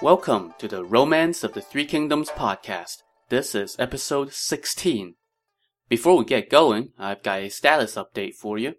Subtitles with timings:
[0.00, 2.98] Welcome to the Romance of the Three Kingdoms podcast.
[3.30, 5.16] This is episode 16.
[5.88, 8.74] Before we get going, I've got a status update for you.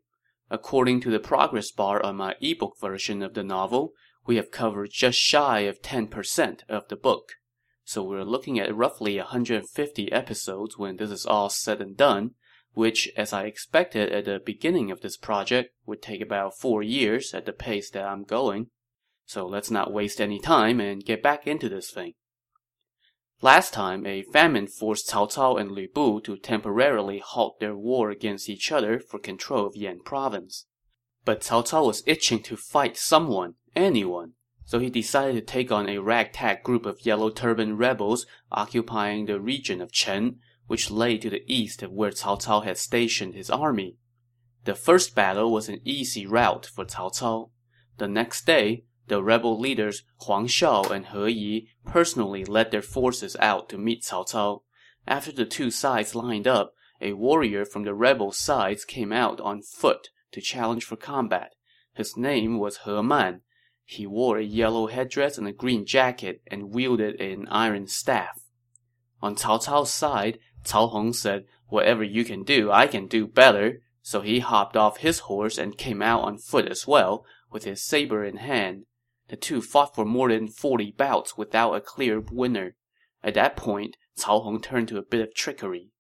[0.50, 3.92] According to the progress bar on my ebook version of the novel,
[4.26, 7.34] we have covered just shy of 10% of the book.
[7.84, 12.36] So we're looking at roughly 150 episodes when this is all said and done,
[12.72, 17.34] which, as I expected at the beginning of this project, would take about four years
[17.34, 18.68] at the pace that I'm going.
[19.30, 22.14] So let's not waste any time and get back into this thing.
[23.44, 28.10] Last time, a famine forced Cao Cao and Lu Bu to temporarily halt their war
[28.10, 30.66] against each other for control of Yan province.
[31.26, 34.34] But Cao Cao was itching to fight someone, anyone,
[34.66, 39.40] so he decided to take on a ragtag group of yellow turban rebels occupying the
[39.40, 43.52] region of Chen, which lay to the east of where Cao Cao had stationed his
[43.52, 43.98] army.
[44.64, 47.52] The first battle was an easy rout for Cao Cao.
[48.00, 53.36] The next day, the rebel leaders Huang Shao and He Yi personally led their forces
[53.40, 54.62] out to meet Cao Cao.
[55.08, 59.62] After the two sides lined up, a warrior from the rebel sides came out on
[59.62, 61.56] foot to challenge for combat.
[61.94, 63.42] His name was He Man.
[63.84, 68.46] He wore a yellow headdress and a green jacket and wielded an iron staff.
[69.22, 73.82] On Cao Cao's side, Cao Hong said, Whatever you can do, I can do better.
[74.02, 77.82] So he hopped off his horse and came out on foot as well, with his
[77.82, 78.86] saber in hand.
[79.30, 82.76] The two fought for more than forty bouts without a clear winner.
[83.24, 85.92] At that point, Cao Hong turned to a bit of trickery.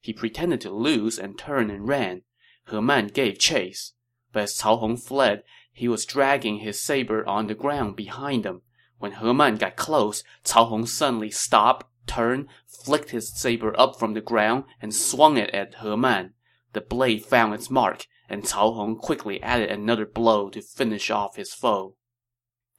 [0.00, 2.22] He pretended to lose and turned and ran.
[2.70, 3.94] He Man gave chase.
[4.32, 8.62] But as Cao Hong fled, he was dragging his saber on the ground behind him.
[8.98, 14.14] When He Man got close, Cao Hong suddenly stopped, turned, flicked his saber up from
[14.14, 16.34] the ground, and swung it at He Man.
[16.72, 21.34] The blade found its mark, and Cao Hong quickly added another blow to finish off
[21.34, 21.96] his foe.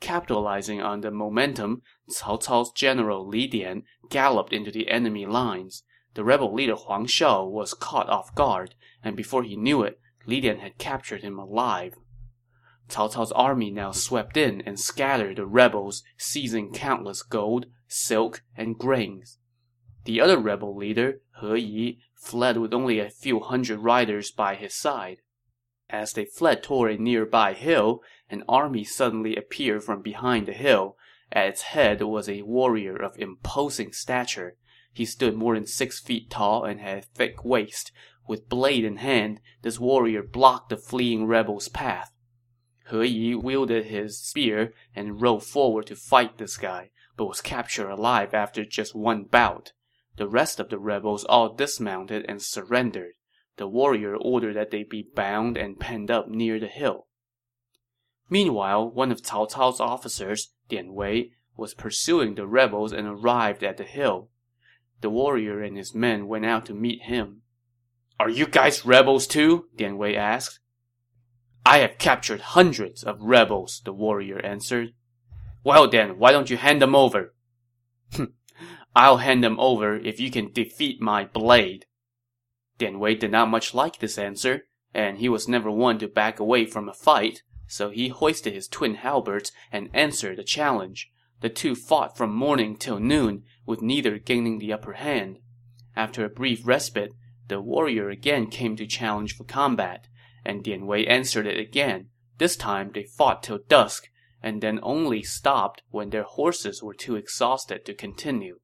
[0.01, 5.83] Capitalizing on the momentum, Cao Cao's general Li Dian galloped into the enemy lines.
[6.15, 10.41] The rebel leader Huang Shao was caught off guard, and before he knew it, Li
[10.41, 11.93] Dian had captured him alive.
[12.89, 18.77] Cao Cao's army now swept in and scattered the rebels, seizing countless gold, silk, and
[18.77, 19.37] grains.
[20.05, 24.73] The other rebel leader, He Yi, fled with only a few hundred riders by his
[24.73, 25.17] side.
[25.91, 30.95] As they fled toward a nearby hill, an army suddenly appeared from behind the hill.
[31.33, 34.55] At its head was a warrior of imposing stature.
[34.93, 37.91] He stood more than six feet tall and had a thick waist.
[38.25, 42.13] With blade in hand, this warrior blocked the fleeing rebels' path.
[42.89, 47.89] He Yi wielded his spear and rode forward to fight this guy, but was captured
[47.89, 49.73] alive after just one bout.
[50.15, 53.13] The rest of the rebels all dismounted and surrendered.
[53.61, 57.05] The warrior ordered that they be bound and penned up near the hill.
[58.27, 63.77] Meanwhile, one of Cao Cao's officers, Dian Wei, was pursuing the rebels and arrived at
[63.77, 64.31] the hill.
[65.01, 67.43] The warrior and his men went out to meet him.
[68.19, 69.67] Are you guys rebels too?
[69.75, 70.59] Dian Wei asked.
[71.63, 74.95] I have captured hundreds of rebels, the warrior answered.
[75.63, 77.35] Well then, why don't you hand them over?
[78.95, 81.85] I'll hand them over if you can defeat my blade.
[82.81, 86.39] Dian Wei did not much like this answer, and he was never one to back
[86.39, 91.11] away from a fight, so he hoisted his twin halberds and answered the challenge.
[91.41, 95.37] The two fought from morning till noon, with neither gaining the upper hand.
[95.95, 97.13] After a brief respite,
[97.49, 100.07] the warrior again came to challenge for combat,
[100.43, 102.09] and Dian Wei answered it again.
[102.39, 104.09] This time they fought till dusk,
[104.41, 108.57] and then only stopped when their horses were too exhausted to continue.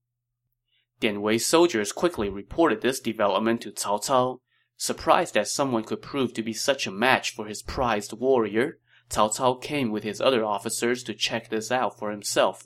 [0.99, 4.39] Dian Wei's soldiers quickly reported this development to Cao Cao.
[4.77, 9.29] Surprised that someone could prove to be such a match for his prized warrior, Cao
[9.29, 12.65] Cao came with his other officers to check this out for himself.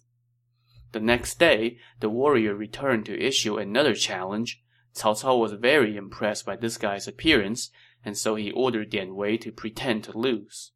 [0.93, 4.61] The next day, the warrior returned to issue another challenge.
[4.95, 7.69] Cao Cao was very impressed by this guy's appearance,
[8.03, 10.71] and so he ordered Dian Wei to pretend to lose.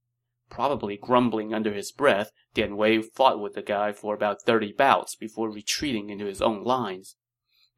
[0.50, 5.16] Probably grumbling under his breath, Dian Wei fought with the guy for about thirty bouts
[5.16, 7.16] before retreating into his own lines.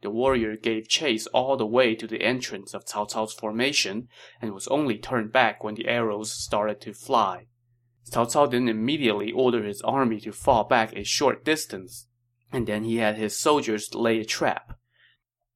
[0.01, 4.09] The warrior gave chase all the way to the entrance of Cao Cao's formation
[4.39, 7.47] and was only turned back when the arrows started to fly.
[8.11, 12.07] Cao Cao then immediately ordered his army to fall back a short distance,
[12.51, 14.77] and then he had his soldiers lay a trap.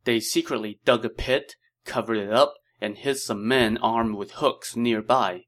[0.03, 1.55] They secretly dug a pit,
[1.85, 5.45] covered it up, and hid some men armed with hooks nearby.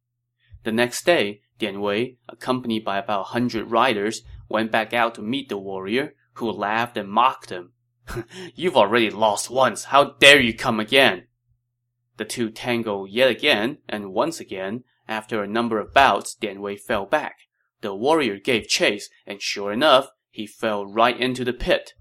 [0.64, 5.22] The next day, Dian Wei, accompanied by about a hundred riders, went back out to
[5.22, 7.74] meet the warrior, who laughed and mocked him.
[8.56, 11.28] You've already lost once, how dare you come again?
[12.18, 16.78] The two tangled yet again, and once again, after a number of bouts, Dian Wei
[16.78, 17.38] fell back.
[17.82, 21.94] The warrior gave chase, and sure enough, he fell right into the pit.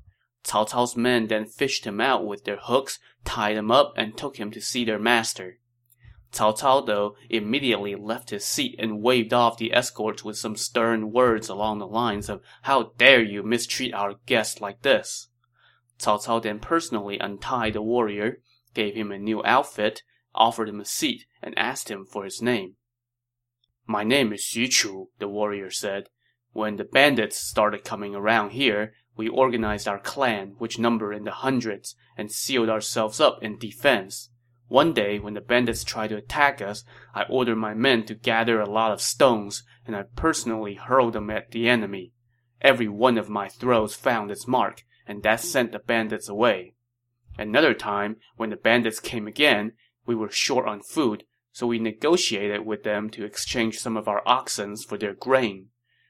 [0.44, 4.36] Cao Cao's men then fished him out with their hooks, tied him up, and took
[4.36, 5.58] him to see their master.
[6.32, 11.12] Cao Cao, though, immediately left his seat and waved off the escorts with some stern
[11.12, 15.28] words along the lines of, How dare you mistreat our guest like this?
[16.02, 18.40] Cao Cao then personally untied the warrior,
[18.74, 20.02] gave him a new outfit,
[20.34, 22.74] offered him a seat, and asked him for his name.
[23.86, 26.08] My name is Xu Chu, the warrior said.
[26.52, 31.30] When the bandits started coming around here, we organized our clan, which number in the
[31.30, 34.30] hundreds, and sealed ourselves up in defense.
[34.68, 36.84] One day, when the bandits tried to attack us,
[37.14, 41.30] I ordered my men to gather a lot of stones, and I personally hurled them
[41.30, 42.12] at the enemy.
[42.60, 46.72] Every one of my throws found its mark, and that sent the bandits away.
[47.36, 49.72] Another time, when the bandits came again,
[50.06, 54.22] we were short on food, so we negotiated with them to exchange some of our
[54.26, 55.66] oxen for their grain.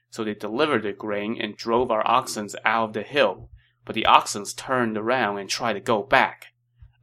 [0.09, 3.49] So they delivered the grain and drove our oxen out of the hill,
[3.83, 6.53] but the oxen turned around and tried to go back.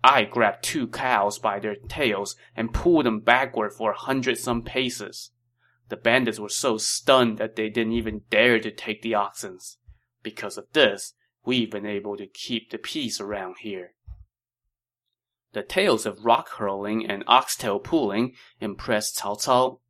[0.02, 4.62] I grabbed two cows by their tails and pulled them backward for a hundred some
[4.62, 5.32] paces.
[5.90, 9.58] The bandits were so stunned that they didn't even dare to take the oxen.
[10.22, 11.12] Because of this,
[11.44, 13.94] we've been able to keep the peace around here.
[15.52, 19.80] The tales of rock hurling and oxtail pulling impressed Cao Cao.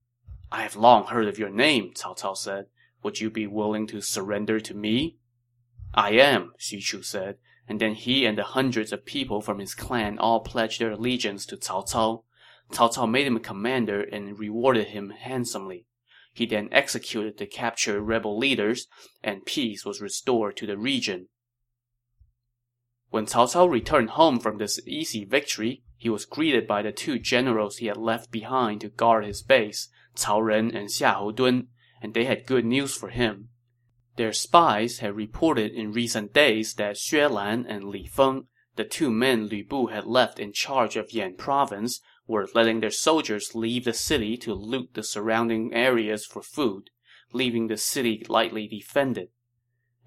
[0.50, 2.67] I have long heard of your name, Cao Cao said.
[3.02, 5.19] Would you be willing to surrender to me?
[5.93, 7.37] I am, Xu Chu said,
[7.69, 11.44] and then he and the hundreds of people from his clan all pledged their allegiance
[11.46, 12.25] to Cao Cao.
[12.73, 15.87] Cao Cao made him a commander and rewarded him handsomely.
[16.32, 18.87] He then executed the captured rebel leaders,
[19.23, 21.29] and peace was restored to the region.
[23.11, 27.19] When Cao Cao returned home from this easy victory, he was greeted by the two
[27.19, 31.69] generals he had left behind to guard his base, Cao Ren and Xiahou Dun,
[32.01, 33.49] and they had good news for him.
[34.17, 38.47] Their spies had reported in recent days that Xue Lan and Li Feng,
[38.77, 42.93] the two men Lu Bu had left in charge of Yan province, were letting their
[42.93, 46.91] soldiers leave the city to loot the surrounding areas for food,
[47.33, 49.31] leaving the city lightly defended.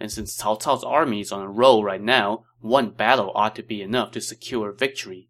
[0.04, 3.64] And since Cao Cao's army is on a roll right now, one battle ought to
[3.64, 5.30] be enough to secure victory.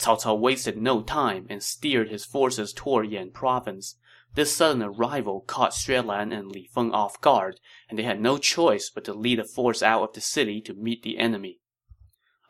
[0.00, 3.94] Cao Cao wasted no time and steered his forces toward Yan province.
[4.34, 8.36] This sudden arrival caught Xue Lan and Li Feng off guard, and they had no
[8.36, 11.60] choice but to lead a force out of the city to meet the enemy.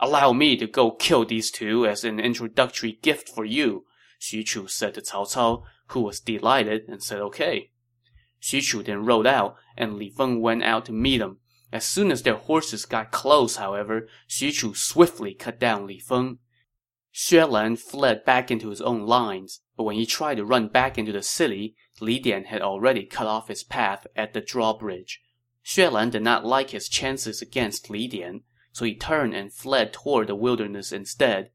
[0.01, 3.85] Allow me to go kill these two as an introductory gift for you,
[4.19, 7.71] Xu Chu said to Cao Cao, who was delighted and said okay.
[8.41, 11.37] Xu Chu then rode out, and Li Feng went out to meet him.
[11.73, 16.41] As soon as their horses got close, however, Xu Chu swiftly cut down Li Feng.
[17.15, 20.99] Xue Lan fled back into his own lines, but when he tried to run back
[20.99, 25.21] into the city, Li Dian had already cut off his path at the drawbridge.
[25.65, 29.93] Xue Lan did not like his chances against Li Dian, so he turned and fled
[29.93, 31.51] toward the wilderness instead.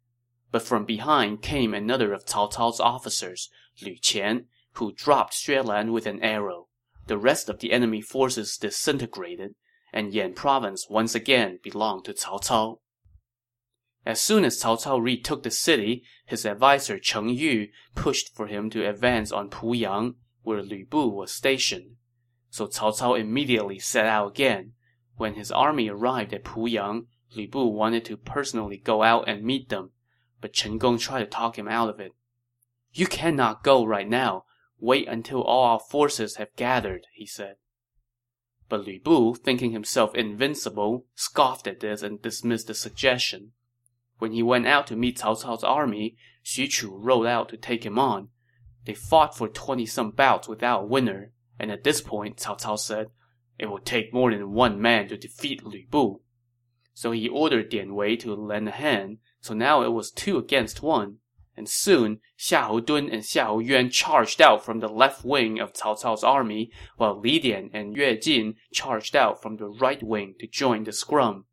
[0.51, 3.49] But from behind came another of Cao Cao's officers,
[3.81, 6.67] Lu Qian, who dropped Xue Lan with an arrow.
[7.07, 9.55] The rest of the enemy forces disintegrated,
[9.95, 12.79] and Yan province once again belonged to Cao Cao.
[14.05, 18.69] As soon as Cao Cao retook the city, his adviser Cheng Yu pushed for him
[18.71, 21.95] to advance on Puyang, where Lu Bu was stationed.
[22.49, 24.73] So Cao Cao immediately set out again.
[25.15, 29.69] When his army arrived at Puyang, Lu Bu wanted to personally go out and meet
[29.69, 29.91] them,
[30.41, 32.11] but Chen Gong tried to talk him out of it.
[32.91, 34.43] You cannot go right now.
[34.77, 37.55] Wait until all our forces have gathered, he said.
[38.67, 43.51] But Lu Bu, thinking himself invincible, scoffed at this and dismissed the suggestion.
[44.17, 47.85] When he went out to meet Cao Cao's army, Xu Chu rode out to take
[47.85, 48.29] him on.
[48.85, 53.07] They fought for twenty-some bouts without a winner, and at this point, Cao Cao said,
[53.57, 56.19] it will take more than one man to defeat Lu Bu.
[56.93, 60.81] So he ordered Dian Wei to lend a hand, so now it was two against
[60.81, 61.17] one
[61.57, 65.95] and soon Xiahou Dun and Xiahou Yuan charged out from the left wing of Cao
[66.01, 70.47] Cao's army, while Li Dian and Yue Jin charged out from the right wing to
[70.47, 71.45] join the scrum.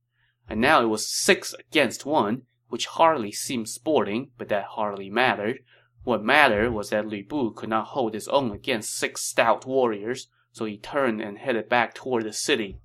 [0.48, 5.60] And now it was six against one, which hardly seemed sporting, but that hardly mattered.
[6.04, 10.28] What mattered was that Lu Bu could not hold his own against six stout warriors,
[10.50, 12.80] so he turned and headed back toward the city.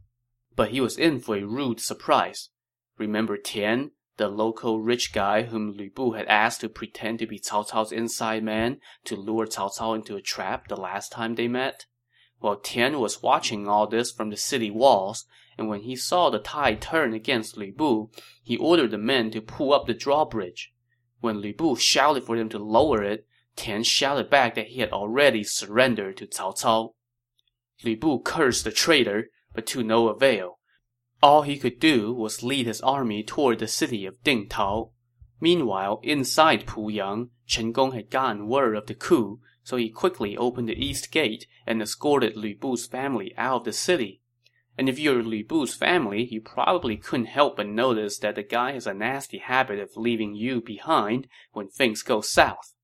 [0.55, 2.49] But he was in for a rude surprise.
[2.97, 7.39] Remember Tian, the local rich guy whom Lu Bu had asked to pretend to be
[7.39, 11.47] Cao Cao's inside man to lure Cao Cao into a trap the last time they
[11.47, 11.85] met?
[12.39, 15.25] Well, Tian was watching all this from the city walls,
[15.57, 18.09] and when he saw the tide turn against Lu Bu,
[18.43, 20.73] he ordered the men to pull up the drawbridge.
[21.19, 24.91] When Lu Bu shouted for them to lower it, Tian shouted back that he had
[24.91, 26.93] already surrendered to Cao Cao.
[27.83, 30.56] Lu Bu cursed the traitor, but to no avail.
[31.21, 34.91] All he could do was lead his army toward the city of Dingtao.
[35.39, 40.69] Meanwhile, inside Puyang, Chen Gong had gotten word of the coup, so he quickly opened
[40.69, 44.21] the east gate and escorted Lu Bu's family out of the city.
[44.77, 48.73] And if you're Lu Bu's family, you probably couldn't help but notice that the guy
[48.73, 52.75] has a nasty habit of leaving you behind when things go south.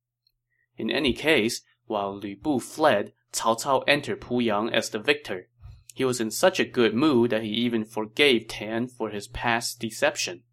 [0.75, 5.49] In any case, while Lu Bu fled, Cao Cao entered Puyang as the victor.
[5.93, 9.79] He was in such a good mood that he even forgave Tian for his past
[9.79, 10.43] deception.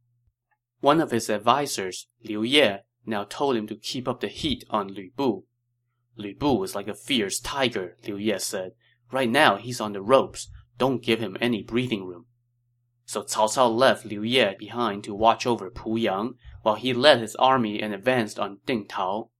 [0.80, 4.88] One of his advisers, Liu Ye, now told him to keep up the heat on
[4.88, 5.44] Lu Bu.
[6.16, 8.72] Lu Bu is like a fierce tiger, Liu Ye said.
[9.10, 10.48] Right now he's on the ropes.
[10.78, 12.26] Don't give him any breathing room.
[13.06, 17.34] So Cao Cao left Liu Ye behind to watch over Puyang, while he led his
[17.36, 19.30] army and advanced on Ding Dingtao.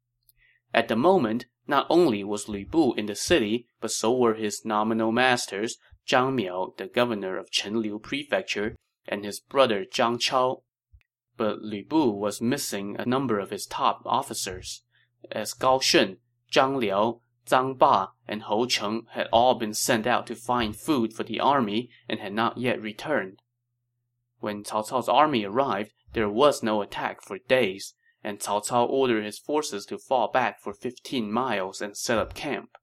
[0.72, 4.64] At the moment, not only was Lu Bu in the city, but so were his
[4.64, 5.78] nominal masters,
[6.10, 8.74] Zhang Miao, the governor of Chenliu Prefecture,
[9.06, 10.64] and his brother Zhang Chao
[11.36, 14.82] but Lu Bu was missing a number of his top officers,
[15.30, 16.16] as Gao Shun,
[16.52, 21.14] Zhang Liao, Zhang Ba, and Hou Cheng had all been sent out to find food
[21.14, 23.40] for the army and had not yet returned.
[24.40, 29.24] When Cao Cao's army arrived, there was no attack for days, and Cao Cao ordered
[29.24, 32.76] his forces to fall back for 15 miles and set up camp.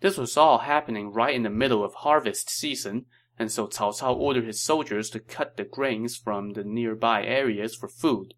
[0.00, 3.06] This was all happening right in the middle of harvest season,
[3.38, 7.74] and so Cao Cao ordered his soldiers to cut the grains from the nearby areas
[7.74, 8.34] for food.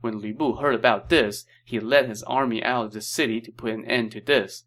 [0.00, 3.52] When Lu Bu heard about this, he led his army out of the city to
[3.52, 4.64] put an end to this.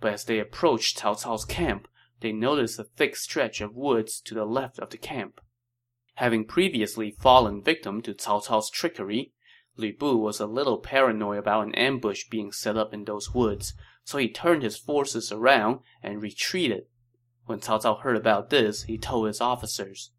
[0.00, 1.86] But as they approached Cao Cao's camp,
[2.20, 5.40] they noticed a thick stretch of woods to the left of the camp.
[6.14, 9.32] Having previously fallen victim to Cao Cao's trickery,
[9.76, 13.74] Lu Bu was a little paranoid about an ambush being set up in those woods,
[14.10, 16.84] so he turned his forces around and retreated
[17.50, 20.12] when Cao Cao heard about this, he told his officers,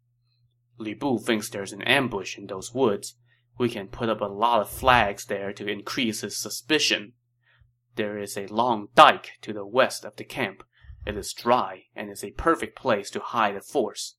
[0.76, 3.16] Lu Bu thinks there's an ambush in those woods.
[3.58, 7.14] We can put up a lot of flags there to increase his suspicion.
[7.96, 10.62] There is a long dike to the west of the camp.
[11.06, 14.16] It is dry and is a perfect place to hide a force.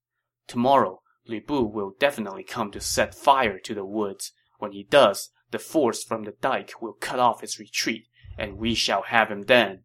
[0.48, 4.32] Tomorrow, Lu Bu will definitely come to set fire to the woods.
[4.58, 8.74] When he does, the force from the dike will cut off his retreat, and we
[8.74, 9.84] shall have him then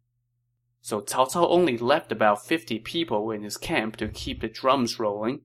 [0.81, 4.97] so Cao Cao only left about 50 people in his camp to keep the drums
[4.97, 5.41] rolling.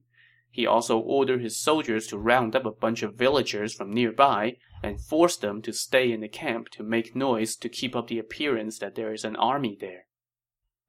[0.49, 5.01] He also ordered his soldiers to round up a bunch of villagers from nearby and
[5.01, 8.79] force them to stay in the camp to make noise to keep up the appearance
[8.79, 10.05] that there is an army there.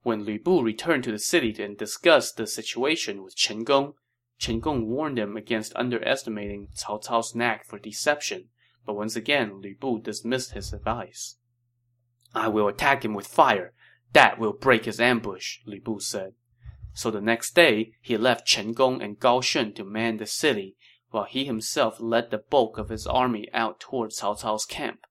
[0.03, 3.95] When Lu Bu returned to the city and discussed the situation with Chen Gong,
[4.39, 8.51] Chen Gong warned him against underestimating Cao Cao's knack for deception,
[8.85, 11.37] but once again Lu Bu dismissed his advice.
[12.35, 13.73] I will attack him with fire,
[14.13, 16.35] that will break his ambush, Lu Bu said.
[16.95, 20.77] So the next day, he left Chen Gong and Gao Shun to man the city,
[21.11, 25.07] while he himself led the bulk of his army out toward Cao Cao's camp.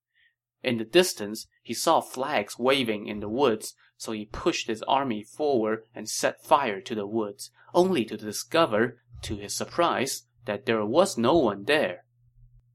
[0.64, 5.24] In the distance, he saw flags waving in the woods, so he pushed his army
[5.24, 10.84] forward and set fire to the woods, only to discover, to his surprise, that there
[10.86, 12.06] was no one there.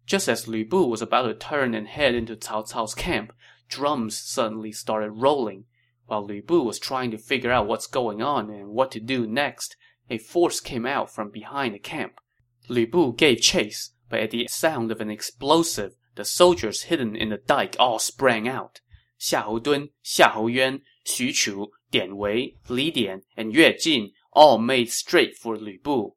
[0.07, 3.33] Just as Lu Bu was about to turn and head into Cao Cao's camp,
[3.71, 5.65] drums suddenly started rolling,
[6.07, 9.27] while Lu Bu was trying to figure out what's going on and what to do
[9.27, 9.77] next,
[10.11, 12.21] a force came out from behind the camp.
[12.69, 17.31] Lu Bu gave chase, but at the sound of an explosive, the soldiers hidden in
[17.31, 18.81] the dike all sprang out.
[19.21, 24.91] Xiahou Dun, Xiahou Yuan, Xu Chu, Dian Wei, Li Dian, and Yue Jin all made
[24.91, 26.11] straight for Lu Bu.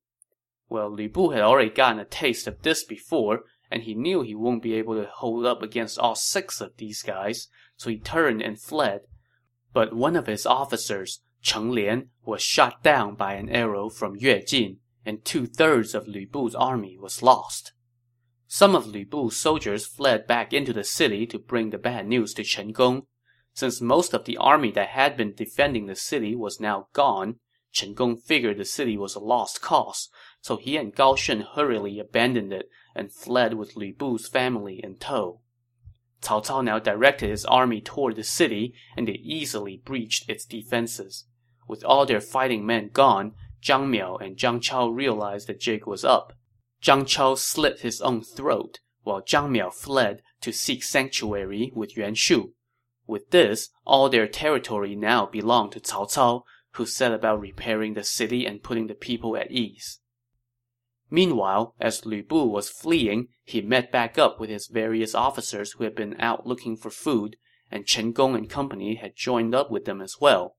[0.70, 3.44] Well, Lu Bu had already gotten a taste of this before,
[3.74, 7.02] and he knew he won't be able to hold up against all six of these
[7.02, 9.02] guys, so he turned and fled,
[9.74, 14.44] but one of his officers, Cheng Lian, was shot down by an arrow from Yue
[14.44, 14.78] Jin,
[15.08, 17.74] and two-thirds of Lu Bu's army was lost.
[18.46, 22.36] Some of Lu Bu's soldiers fled back into the city to bring the bad news
[22.36, 23.08] to Chen Gong.
[23.56, 27.40] Since most of the army that had been defending the city was now gone,
[27.72, 30.10] Chen Gong figured the city was a lost cause,
[30.42, 34.96] so he and Gao Shun hurriedly abandoned it and fled with Lu Bu's family in
[34.98, 35.42] tow.
[36.22, 41.26] Cao Cao now directed his army toward the city, and they easily breached its defenses.
[41.68, 46.04] With all their fighting men gone, Zhang Miao and Zhang Chao realized the jig was
[46.04, 46.34] up.
[46.82, 52.16] Zhang Chao slit his own throat, while Zhang Miao fled to seek sanctuary with Yuan
[52.16, 52.54] Shu.
[53.08, 58.04] With this, all their territory now belonged to Cao Cao, who set about repairing the
[58.04, 60.00] city and putting the people at ease.
[61.14, 65.84] Meanwhile, as Lu Bu was fleeing, he met back up with his various officers who
[65.84, 67.38] had been out looking for food,
[67.70, 70.58] and Chen Gong and company had joined up with them as well.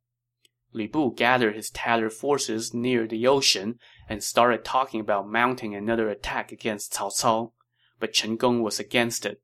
[0.73, 6.09] Lu Bu gathered his tattered forces near the ocean and started talking about mounting another
[6.09, 7.51] attack against Cao Cao,
[7.99, 9.43] but Chen Gong was against it.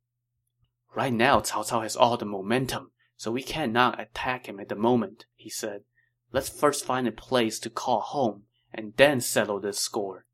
[0.95, 4.77] Right now, Cao Cao has all the momentum, so we cannot attack him at the
[4.77, 5.81] moment, he said.
[6.31, 10.27] Let's first find a place to call home, and then settle this score.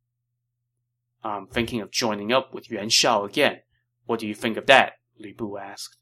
[1.26, 3.61] I'm thinking of joining up with Yuan Shao again.
[4.04, 4.92] What do you think of that?
[5.18, 5.97] Lu Bu asked.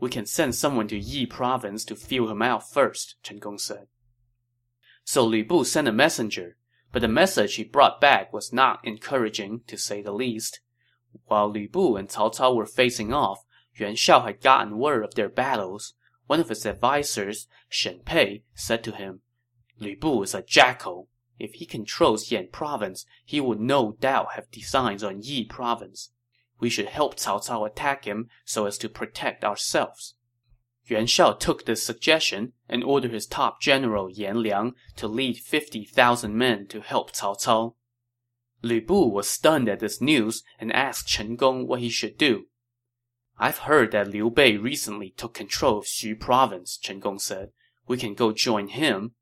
[0.00, 3.86] We can send someone to Yi province to feel him out first, Chen Gong said.
[5.04, 6.56] So Lu Bu sent a messenger,
[6.92, 10.60] but the message he brought back was not encouraging, to say the least.
[11.26, 13.44] While Lu Bu and Cao Cao were facing off,
[13.76, 15.94] Yuan Shao had gotten word of their battles.
[16.26, 19.20] One of his advisers, Shen Pei, said to him,
[19.78, 21.08] Lu Bu is a jackal.
[21.38, 26.10] If he controls Yan province, he would no doubt have designs on Yi province.
[26.60, 30.14] We should help Cao Cao attack him so as to protect ourselves.
[30.86, 36.36] Yuan Shao took this suggestion and ordered his top general Yan Liang to lead 50,000
[36.36, 37.74] men to help Cao Cao.
[38.62, 42.46] Lu Bu was stunned at this news and asked Chen Gong what he should do.
[43.38, 47.50] I've heard that Liu Bei recently took control of Xu province, Chen Gong said.
[47.86, 49.12] We can go join him.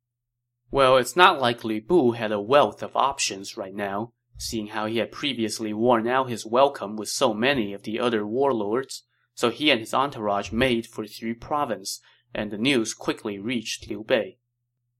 [0.70, 4.86] Well, it's not like Lu Bu had a wealth of options right now, seeing how
[4.86, 9.04] he had previously worn out his welcome with so many of the other warlords.
[9.34, 12.00] So he and his entourage made for Xu province,
[12.34, 14.38] and the news quickly reached Liu Bei.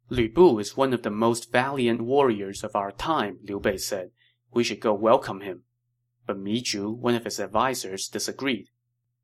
[0.08, 4.12] Lu Bu is one of the most valiant warriors of our time, Liu Bei said.
[4.52, 5.64] We should go welcome him.
[6.26, 8.68] But Mi Zhu, one of his advisers, disagreed.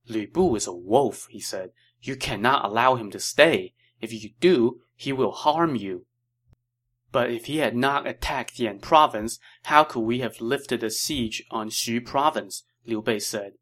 [0.09, 1.71] Lu Bu is a wolf, he said.
[2.01, 3.75] You cannot allow him to stay.
[4.01, 6.07] If you do, he will harm you.
[7.13, 11.45] But if he had not attacked Yan province, how could we have lifted a siege
[11.51, 12.65] on Xu province?
[12.87, 13.53] Liu Bei said.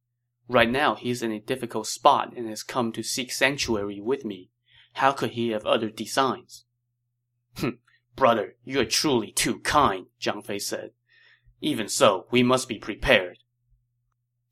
[0.49, 4.51] Right now he's in a difficult spot and has come to seek sanctuary with me.
[4.95, 6.65] How could he have other designs?
[7.57, 7.79] Hm,
[8.17, 10.93] brother, you are truly too kind, Zhang Fei said.
[11.61, 13.39] Even so, we must be prepared.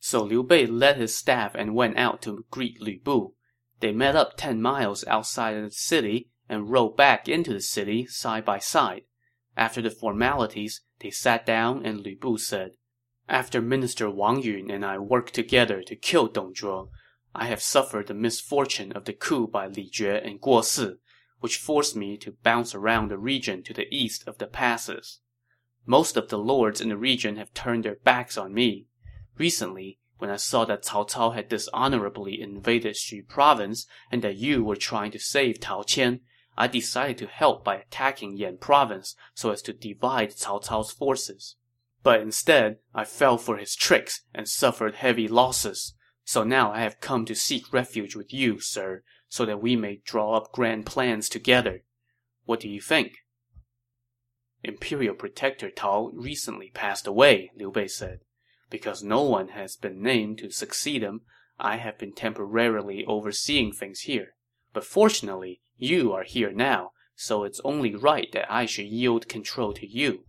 [0.00, 3.32] So Liu Bei led his staff and went out to greet Lu Bu.
[3.80, 8.06] They met up ten miles outside of the city and rode back into the city
[8.06, 9.02] side by side.
[9.56, 12.72] After the formalities, they sat down and Lu Bu said,
[13.28, 16.90] After Minister Wang Yun and I worked together to kill Dong Zhuo,
[17.34, 20.94] I have suffered the misfortune of the coup by Li Jue and Guo Si,
[21.40, 25.20] which forced me to bounce around the region to the east of the passes.
[25.86, 28.86] Most of the lords in the region have turned their backs on me.
[29.36, 34.64] Recently, when I saw that Cao Cao had dishonorably invaded Xu province and that you
[34.64, 36.20] were trying to save Tao Qian,
[36.60, 41.54] I decided to help by attacking Yan province so as to divide Cao Cao's forces.
[42.02, 45.94] But instead, I fell for his tricks and suffered heavy losses.
[46.24, 50.00] So now I have come to seek refuge with you, sir, so that we may
[50.04, 51.84] draw up grand plans together.
[52.44, 53.18] What do you think?
[54.64, 58.22] Imperial Protector Tao recently passed away, Liu Bei said.
[58.68, 61.20] Because no one has been named to succeed him,
[61.56, 64.34] I have been temporarily overseeing things here.
[64.72, 69.72] But fortunately, you are here now, so it's only right that I should yield control
[69.74, 70.24] to you.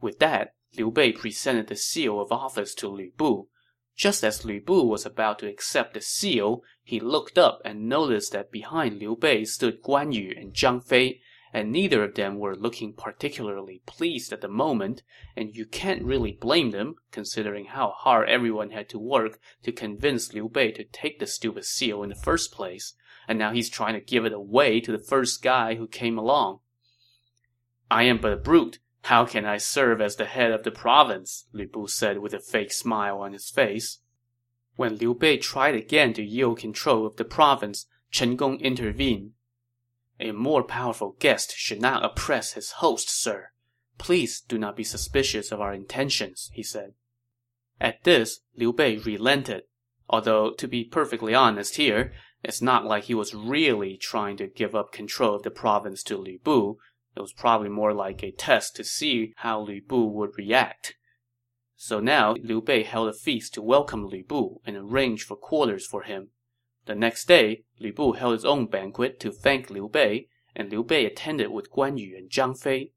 [0.00, 3.48] With that, Liu Bei presented the seal of office to Lu Bu.
[3.96, 8.32] Just as Lu Bu was about to accept the seal, he looked up and noticed
[8.32, 11.20] that behind Liu Bei stood Guan Yu and Zhang Fei,
[11.52, 15.02] and neither of them were looking particularly pleased at the moment,
[15.34, 20.32] and you can't really blame them, considering how hard everyone had to work to convince
[20.32, 22.94] Liu Bei to take the stupid seal in the first place
[23.28, 26.60] and now he's trying to give it away to the first guy who came along.
[27.90, 28.78] I am but a brute.
[29.02, 31.46] How can I serve as the head of the province?
[31.52, 33.98] Lu Bu said with a fake smile on his face.
[34.76, 39.32] When Liu Bei tried again to yield control of the province, Chen Gong intervened.
[40.20, 43.50] A more powerful guest should not oppress his host, sir.
[43.98, 46.94] Please do not be suspicious of our intentions, he said.
[47.80, 49.64] At this, Liu Bei relented.
[50.08, 52.12] Although, to be perfectly honest here,
[52.44, 56.16] it's not like he was really trying to give up control of the province to
[56.16, 56.76] Lu Bu.
[57.16, 60.96] It was probably more like a test to see how Lu Bu would react.
[61.74, 65.86] So now Liu Bei held a feast to welcome Lu Bu and arranged for quarters
[65.86, 66.30] for him.
[66.86, 70.82] The next day, Lu Bu held his own banquet to thank Liu Bei, and Liu
[70.82, 72.92] Bei attended with Guan Yu and Zhang Fei.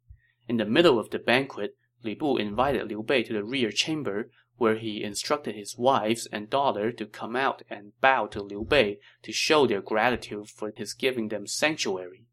[0.47, 4.31] In the middle of the banquet, Lu Bu invited Liu Bei to the rear chamber
[4.61, 8.99] where he instructed his wives and daughter to come out and bow to Liu Bei
[9.23, 12.27] to show their gratitude for his giving them sanctuary.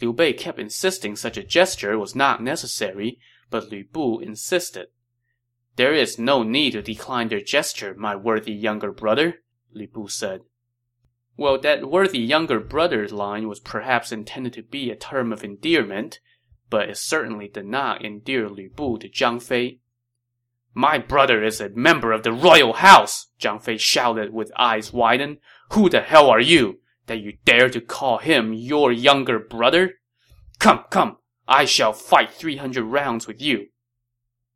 [0.00, 4.88] Liu Bei kept insisting such a gesture was not necessary, but Lu Bu insisted.
[5.76, 10.40] There is no need to decline their gesture, my worthy younger brother, Lu Bu said.
[11.36, 16.18] Well, that worthy younger brother line was perhaps intended to be a term of endearment,
[16.68, 19.78] but it certainly did not endear Lu Bu to Zhang Fei.
[20.76, 25.38] My brother is a member of the royal house, Zhang Fei shouted with eyes widened.
[25.70, 29.94] Who the hell are you, that you dare to call him your younger brother?
[30.58, 33.68] Come, come, I shall fight 300 rounds with you.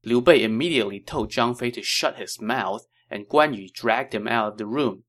[0.05, 4.27] Liu Bei immediately told Zhang Fei to shut his mouth, and Guan Yu dragged him
[4.27, 5.05] out of the room.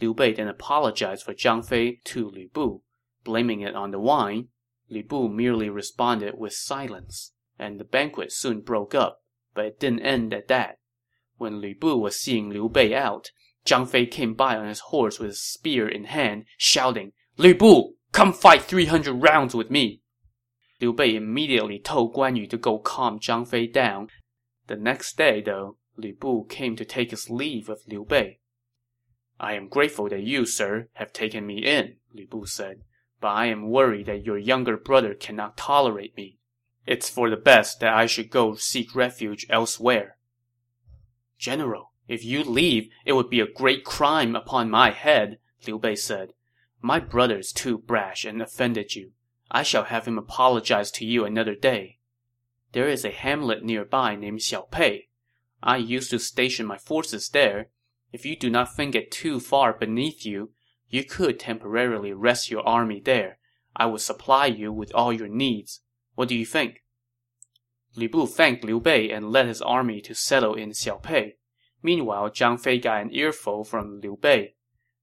[0.00, 2.80] Liu Bei then apologized for Zhang Fei to Lu Bu,
[3.24, 4.48] blaming it on the wine.
[4.88, 9.22] Lu Bu merely responded with silence, and the banquet soon broke up,
[9.56, 10.78] but it didn't end at that.
[11.38, 13.30] When Lu Bu was seeing Liu Bei out,
[13.64, 17.94] Zhang Fei came by on his horse with a spear in hand, shouting, Lu Bu,
[18.12, 20.02] come fight 300 rounds with me.
[20.80, 24.08] Liu Bei immediately told Guan Yu to go calm Zhang Fei down.
[24.68, 28.38] The next day, though, Lu Bu came to take his leave of Liu Bei.
[29.40, 32.82] I am grateful that you, sir, have taken me in, Lu Bu said,
[33.20, 36.38] but I am worried that your younger brother cannot tolerate me.
[36.86, 40.16] It's for the best that I should go seek refuge elsewhere.
[41.38, 45.94] General, if you leave, it would be a great crime upon my head, Liu Bei
[45.94, 46.32] said.
[46.80, 49.12] My brother is too brash and offended you.
[49.50, 51.98] I shall have him apologize to you another day.
[52.72, 55.08] There is a hamlet nearby named Xiaopei.
[55.62, 57.70] I used to station my forces there,
[58.12, 60.52] if you do not think it too far beneath you,
[60.88, 63.38] you could temporarily rest your army there.
[63.74, 65.82] I will supply you with all your needs.
[66.16, 66.82] What do you think?
[67.94, 71.34] Lu Bu thanked Liu Bei and led his army to settle in Xiaopei.
[71.82, 74.54] Meanwhile, Zhang Fei got an earful from Liu Bei.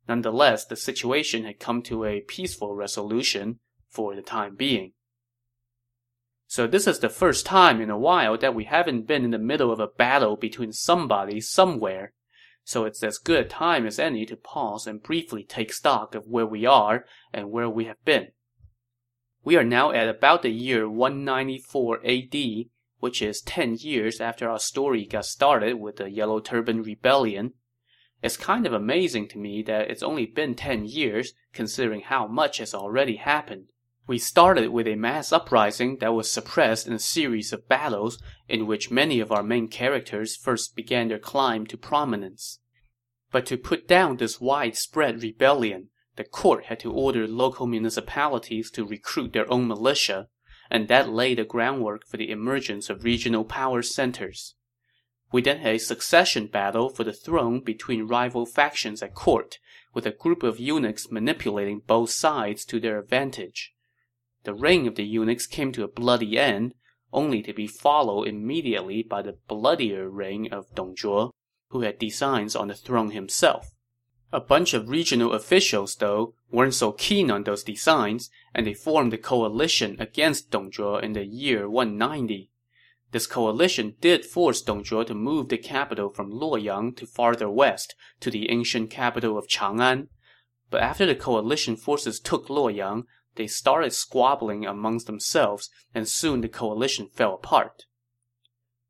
[0.10, 4.91] Nonetheless, the situation had come to a peaceful resolution for the time being.
[6.47, 9.39] So this is the first time in a while that we haven't been in the
[9.39, 12.12] middle of a battle between somebody somewhere
[12.63, 16.28] so it's as good a time as any to pause and briefly take stock of
[16.28, 18.30] where we are and where we have been.
[19.45, 22.36] We are now at about the year 194 AD,
[22.99, 27.53] which is 10 years after our story got started with the Yellow Turban Rebellion.
[28.21, 32.60] It's kind of amazing to me that it's only been 10 years, considering how much
[32.60, 33.65] has already happened.
[34.08, 38.65] We started with a mass uprising that was suppressed in a series of battles in
[38.65, 42.60] which many of our main characters first began their climb to prominence.
[43.29, 48.86] But to put down this widespread rebellion, the court had to order local municipalities to
[48.86, 50.28] recruit their own militia,
[50.69, 54.56] and that laid the groundwork for the emergence of regional power centers.
[55.32, 59.58] We then had a succession battle for the throne between rival factions at court,
[59.93, 63.73] with a group of eunuchs manipulating both sides to their advantage.
[64.43, 66.76] The reign of the eunuchs came to a bloody end,
[67.12, 71.32] only to be followed immediately by the bloodier reign of Dong Zhuo,
[71.69, 73.73] who had designs on the throne himself.
[74.34, 79.13] A bunch of regional officials, though, weren't so keen on those designs, and they formed
[79.13, 82.50] a coalition against Dong Zhuo in the year 190.
[83.12, 87.93] This coalition did force Dong Zhuo to move the capital from Luoyang to farther west,
[88.22, 90.08] to the ancient capital of Chang'an.
[90.72, 93.04] But after the coalition forces took Luoyang,
[93.36, 97.86] they started squabbling amongst themselves, and soon the coalition fell apart.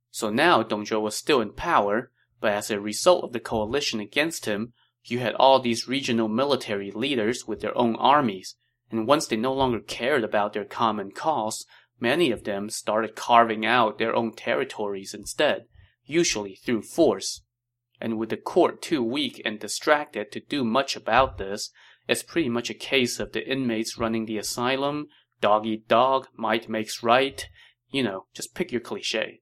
[0.09, 3.99] So now Dong Zhuo was still in power, but as a result of the coalition
[3.99, 4.71] against him,
[5.05, 8.55] you had all these regional military leaders with their own armies,
[8.89, 11.65] and once they no longer cared about their common cause,
[11.99, 15.65] many of them started carving out their own territories instead,
[16.05, 17.41] usually through force.
[17.99, 21.69] And with the court too weak and distracted to do much about this,
[22.07, 25.07] it's pretty much a case of the inmates running the asylum,
[25.39, 27.47] dog eat dog, might makes right.
[27.91, 29.41] You know, just pick your cliche.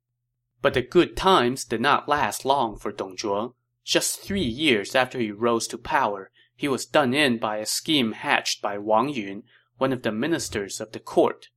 [0.62, 3.56] But the good times did not last long for Dong Zhuo.
[3.84, 8.12] Just three years after he rose to power, he was done in by a scheme
[8.12, 9.44] hatched by Wang Yun,
[9.78, 11.48] one of the ministers of the court.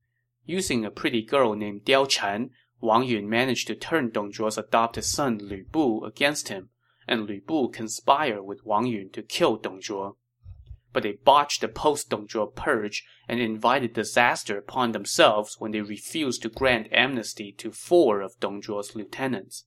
[0.45, 2.49] Using a pretty girl named Diao Chan,
[2.81, 6.69] Wang Yun managed to turn Dong Zhuo's adopted son Lu Bu against him,
[7.07, 10.17] and Lu Bu conspired with Wang Yun to kill Dong Zhuo
[10.95, 16.41] but they botched the post-Dong Zhuo purge and invited disaster upon themselves when they refused
[16.41, 19.65] to grant amnesty to four of Dong Zhuo's lieutenants.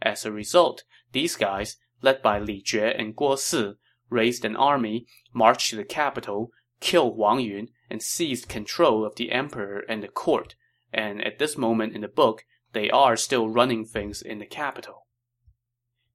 [0.00, 3.72] As a result, these guys, led by Li Jue and Guo Si,
[4.10, 9.32] raised an army, marched to the capital, killed Wang Yun, and seized control of the
[9.32, 10.54] emperor and the court,
[10.92, 15.06] and at this moment in the book, they are still running things in the capital.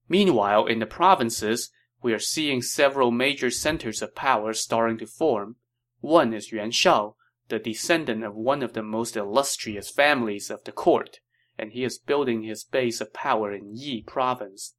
[0.07, 1.71] Meanwhile, in the provinces,
[2.03, 5.55] we are seeing several major centers of power starting to form.
[6.01, 7.15] One is Yuan Shao,
[7.47, 11.19] the descendant of one of the most illustrious families of the court,
[11.57, 14.75] and he is building his base of power in Yi province.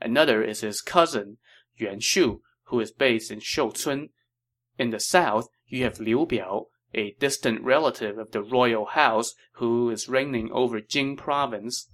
[0.00, 1.38] Another is his cousin,
[1.76, 4.10] Yuan Shu, who is based in Shouchun,
[4.78, 9.90] In the south, you have Liu Biao, a distant relative of the royal house who
[9.90, 11.88] is reigning over Jing province.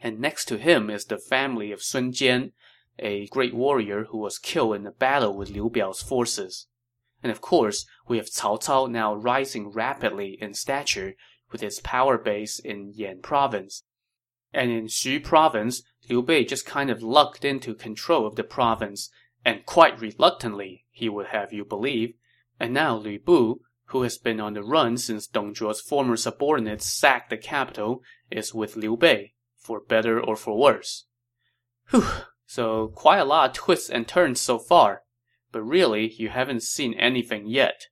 [0.00, 2.52] And next to him is the family of Sun Jian,
[2.98, 6.66] a great warrior who was killed in a battle with Liu Biao's forces.
[7.22, 11.14] And of course, we have Cao Cao now rising rapidly in stature
[11.50, 13.84] with his power base in Yan province.
[14.52, 19.10] And in Xu province, Liu Bei just kind of lucked into control of the province,
[19.44, 22.14] and quite reluctantly, he would have you believe.
[22.60, 26.86] And now Lu Bu, who has been on the run since Dong Zhuo's former subordinates
[26.86, 31.06] sacked the capital, is with Liu Bei, for better or for worse.
[31.90, 32.06] Whew,
[32.46, 35.02] so quite a lot of twists and turns so far.
[35.52, 37.86] But really, you haven't seen anything yet.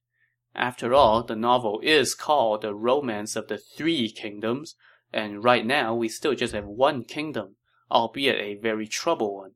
[0.53, 4.75] After all, the novel is called The Romance of the Three Kingdoms,
[5.11, 7.55] and right now we still just have one kingdom,
[7.91, 9.51] albeit a very troubled one.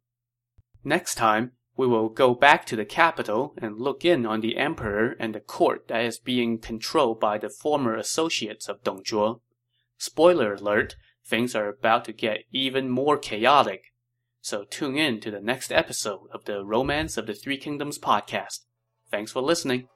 [0.83, 5.15] Next time, we will go back to the capital and look in on the emperor
[5.19, 9.41] and the court that is being controlled by the former associates of Dong Zhuo.
[9.97, 13.93] Spoiler alert, things are about to get even more chaotic.
[14.41, 18.65] So tune in to the next episode of the Romance of the Three Kingdoms podcast.
[19.09, 19.87] Thanks for listening.